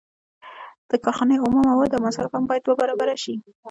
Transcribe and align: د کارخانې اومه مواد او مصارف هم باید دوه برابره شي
د 0.89 0.91
کارخانې 1.03 1.35
اومه 1.39 1.61
مواد 1.69 1.91
او 1.95 2.03
مصارف 2.07 2.31
هم 2.35 2.43
باید 2.49 2.63
دوه 2.63 2.75
برابره 2.81 3.15
شي 3.23 3.33